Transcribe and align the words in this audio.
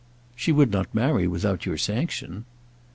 "She 0.35 0.51
would 0.51 0.71
not 0.71 0.95
marry 0.95 1.27
without 1.27 1.67
your 1.67 1.77
sanction." 1.77 2.45